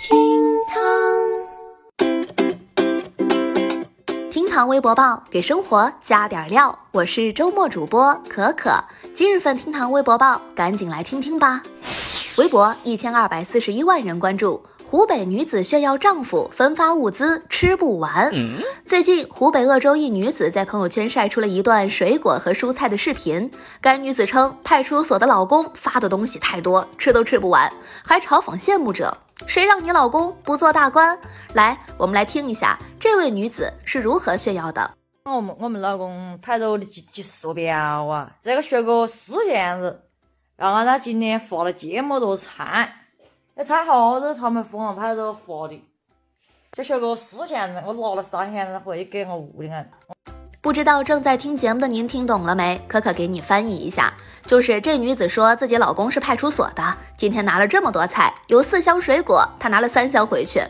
[0.00, 0.16] 厅
[4.46, 8.84] 堂微博报给生活加点料，我是周末主播可可。
[9.12, 11.64] 今日份厅堂微博报，赶紧来听听吧。
[12.36, 14.64] 微博一千二百四十一万人关注。
[14.84, 18.32] 湖北女子炫耀丈夫分发物资吃不完。
[18.86, 23.50] 最近，湖北鄂州一女子在朋友圈晒出了一段水果和蔬菜的视频。
[23.82, 27.70] 该女子称，派出所的老公发的东西太多，吃都吃不完，
[28.02, 31.18] 还嘲讽羡慕者：“谁让你老公不做大官？”
[31.54, 34.94] 来，我们来听一下这位女子是如何炫耀的。
[35.24, 40.02] 我们我们老公派着我的几几十个表啊，这个学个四件子，
[40.56, 42.94] 然后他今天发了这么多菜。
[43.54, 45.84] 那菜好多，他们疯狂拍着发的，
[46.72, 49.90] 这学个四线子，我拿了三线子回去给我屋里人。
[50.68, 52.78] 不知道正在听节目的您听懂了没？
[52.86, 54.12] 可可给你翻译一下，
[54.44, 60.60] 就是这女子说自己老公是派出所的，今天拿了这么多菜，有四箱水果，她拿了三箱回去。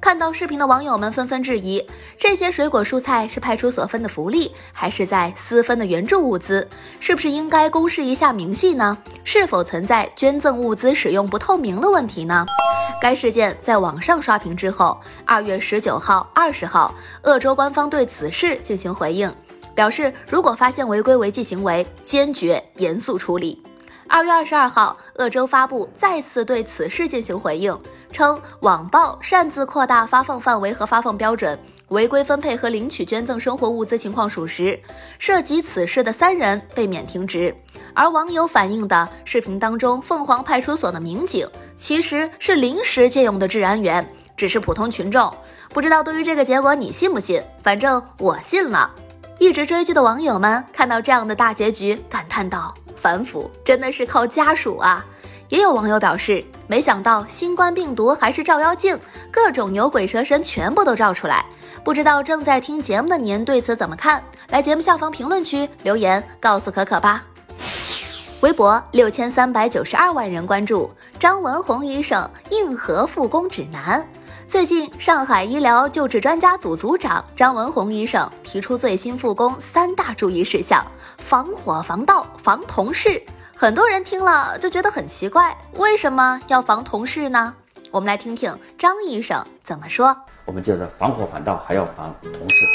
[0.00, 1.84] 看到视频的网友们纷纷质疑：
[2.16, 6.66] 这些水果蔬菜是派出所分的福利，还是在私分的援助物资？
[7.00, 8.96] 是不是应该公示一下明细呢？
[9.24, 12.46] 是否存在捐赠物资使用不透明的问题呢？
[13.00, 19.32] 该事件在网上刷屏之后，二月十九号、二十号，鄂州官方对此事进行回应，
[19.74, 23.60] 表示如果发现违规违纪行为，坚决严肃处理。
[24.08, 27.78] 二月二十二号，鄂州发布再次对此事进行回应，
[28.10, 34.80] 称网曝擅自扩大发放范围和发放标准，违规分配和领取捐赠生活物资情况属实，
[35.18, 37.54] 涉及此事的三人被免停职。
[37.92, 45.30] 而网友反映的视频当中，凤凰派出所的民警其实是临时借用的治安员，只是普通群众。
[45.68, 47.42] 不知道对于这个结果你信不信？
[47.62, 48.90] 反正我信了。
[49.38, 52.74] 一直追剧的网友们看到这样的大结局，感叹道。
[53.00, 55.04] 反腐真的是靠家属啊！
[55.48, 58.98] 也有网友表示，没想到新冠病毒还是照妖镜，
[59.30, 61.44] 各种牛鬼蛇神全部都照出来。
[61.84, 64.22] 不知道正在听节目的您对此怎么看？
[64.50, 67.24] 来节目下方评论区留言告诉可可吧。
[68.40, 70.88] 微博六千三百九十二万人关注
[71.18, 74.06] 张文宏医生硬核复工指南。
[74.46, 80.86] 最近，上海医疗救治专家组组长张文宏医生提出最新复工三大注意事项：
[81.18, 83.20] 防火、防盗、防同事。
[83.56, 87.52] 很多人听了就觉得很奇怪，为什么要防同事呢？
[87.90, 90.16] 我们来听听张医生怎么说。
[90.44, 92.66] 我们就是防火防盗，还要防同事。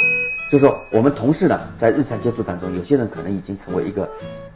[0.52, 4.08] 就是说，我们同事呢，在日常接触当中，有些人可能已经成为一个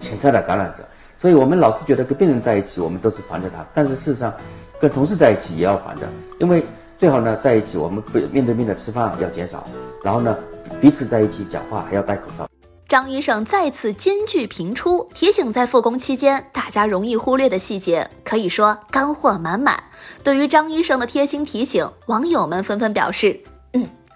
[0.02, 0.86] 潜在的感染者。
[1.18, 4.34] 所以我们老是觉得跟病人在一起，我们都是防着他，但是事实上，
[4.80, 6.08] 跟同事在一起也要防着，
[6.40, 6.64] 因为
[6.98, 9.66] 最好呢在一起，我们不面对面的吃饭要减少，
[10.04, 10.38] 然后呢
[10.80, 12.48] 彼此在一起讲话还要戴口罩。
[12.88, 19.78] 张医生再次金句频出，提醒在复工期间大家容易忽略的细节，可以说干货满满。
[20.24, 23.38] 对于张医生的贴心提醒，网友们纷纷表示，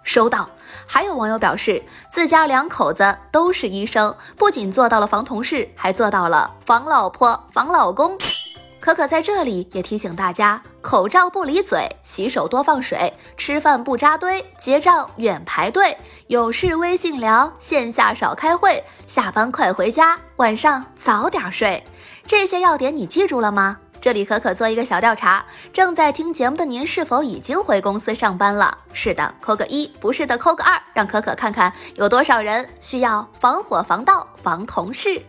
[0.03, 0.50] 收到，
[0.85, 8.17] 还有网友表示，自家两口子都是医生，不仅做到了防同事，还做到了防老婆、防老公。
[8.79, 15.95] 可可在这里也提醒大家：口罩不离嘴，洗手多放水，吃饭不扎堆，结账远排队，
[16.25, 21.83] 有事微信聊，线下少开会，下班快回家，晚上早点睡。
[22.25, 23.81] 这些要点你记住了吗？
[24.01, 28.75] 这里可可做一个小调查，正在听节目的您是否已经回公司上班了？
[28.94, 35.23] 是的，扣个一；不是的，扣个二，让可可看看有多少人需要防火防盗防同事。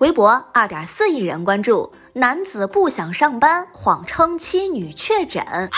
[0.00, 5.70] 微博二点四亿人关注，男子不想上班，谎称妻女确诊。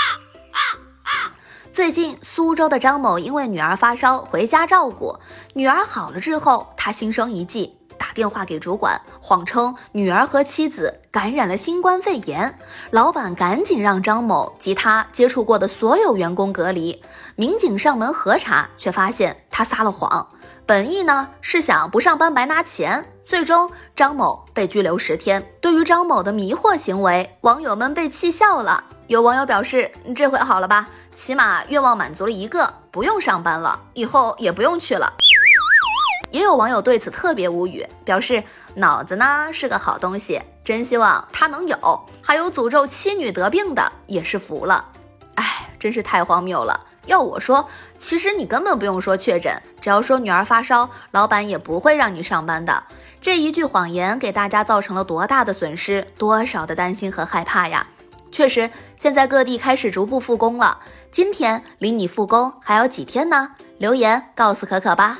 [1.70, 5.16] 最近，苏州的张某因为女儿发烧回家照顾，
[5.54, 7.78] 女儿好了之后，他心生一计。
[8.14, 12.54] 电话给主管，谎称女儿和妻子感染了新冠肺炎。
[12.90, 17.02] 老板赶紧让张某及他接触过的所有员工隔离。
[17.36, 20.28] 民警上门核查，却发现他撒了谎。
[20.64, 23.08] 本意呢是想不上班白拿钱。
[23.24, 25.42] 最终，张某被拘留十天。
[25.60, 28.84] 对于张某的迷惑行为，网友们被气笑了。
[29.06, 35.10] 有网友表示：“这回好了吧，起码愿望满足了一个，不用上班了，以后也不用去了。”
[36.32, 38.42] 也有网友对此特别无语，表示
[38.74, 41.76] 脑子呢是个好东西，真希望他能有。
[42.22, 44.84] 还有诅咒妻女得病的，也是服了。
[45.34, 46.86] 哎，真是太荒谬了。
[47.06, 47.66] 要我说，
[47.98, 52.82] 其实你根本不用说确诊，只要说女儿发烧，老板也不会让你上班的。
[53.20, 57.86] 这一句谎言给大家造成了多大的损失，多少的担心和害怕呀！
[58.30, 60.78] 确实，现在各地开始逐步复工了。
[61.10, 63.50] 今天离你复工还有几天呢？
[63.78, 65.18] 留言告诉可可吧。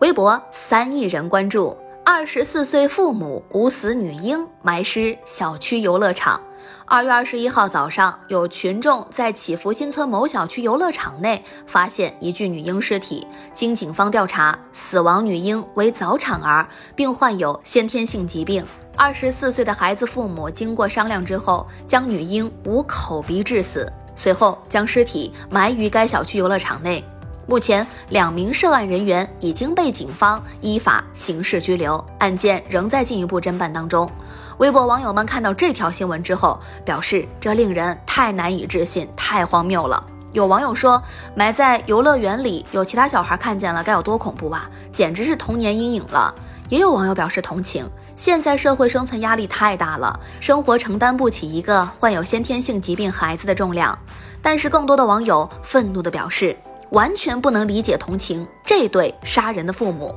[0.00, 6.40] 微博三亿人关注，二十四岁父母捂死女婴埋尸小区游乐场。
[6.84, 13.24] 二月二十一号早上，有群众在祈福新村某小区游乐场内发现一具女婴尸体。
[13.54, 16.66] 经警方调查，死亡女婴为早产儿，
[16.96, 18.64] 并患有先天性疾病。
[18.96, 27.02] 二十四岁的孩子父母经过商量之后，将女婴捂口鼻致死，随后将尸体埋于该小区游乐场内。
[27.46, 34.10] 目前，两名涉案人员已经被警方依法刑事拘留，案件仍在进一步侦办当中。
[34.58, 40.02] 微博网友们看到这条新闻之后，表示这令人太难以置信，太荒谬了。
[40.32, 41.00] 有网友说，
[41.36, 44.68] 埋在游乐园里，有其他小孩看见了，该有多恐怖啊！
[44.92, 46.34] 简直是童年阴影了。
[46.70, 53.96] 也有网友表示同情，现在社会生存压力太大了，生活承担不起一个患有先天性疾病孩子的重量。
[54.40, 56.56] 但是，更多的网友愤怒地表示。
[56.94, 60.14] 完全不能理解同情这对杀人的父母，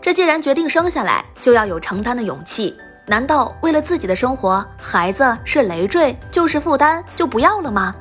[0.00, 2.74] 这既然决定生下来，就要有承担的勇气。
[3.06, 7.92] 难道为了自己的生活，孩子是累赘就是负担就不要了吗？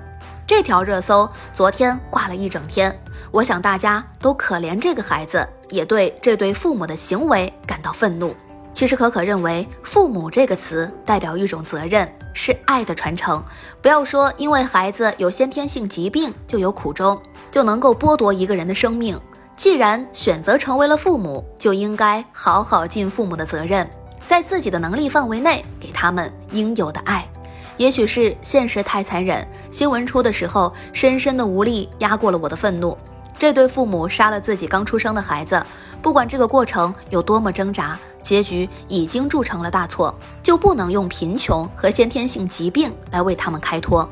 [0.46, 2.96] 这条热搜昨天挂了一整天，
[3.32, 8.36] 我想大家都可怜这个孩子，也对这对父母的行为感到愤怒。
[8.72, 13.44] 其实可可认为，父母这个词代表一种责任，是爱的传承。
[13.82, 17.22] 不要说因为孩子有先天性疾病就有苦衷。
[17.52, 19.20] 就能够剥夺一个人的生命。
[19.58, 23.88] 既然选择成为了父母，就应该好好尽父母的责任，
[24.26, 27.28] 在自己的能力范围内给他们应有的爱。
[27.76, 32.98] 也许是现实太残忍，新闻出的时候，深深的无力压过了我的愤怒。
[33.38, 35.62] 这对父母杀了自己刚出生的孩子，
[36.02, 44.08] 不管这个过程有多么挣扎，结局已经铸成了大错，就不能用贫穷和先天性疾病来为他们开脱。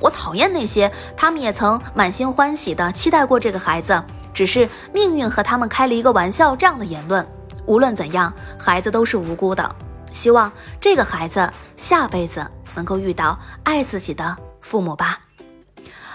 [0.00, 4.02] 我讨厌那些他们也曾满心欢喜的期待过这个孩子，
[4.34, 7.26] 只是命运和他们开了一个玩笑这样的言论。
[7.66, 9.76] 无论怎样，孩子都是无辜的。
[10.10, 10.50] 希望
[10.80, 12.44] 这个孩子下辈子
[12.74, 15.20] 能够遇到爱自己的父母吧。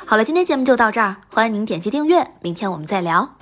[0.06, 3.37] 好了，今天节目就到这儿，欢迎您点击订阅，明天我们再聊。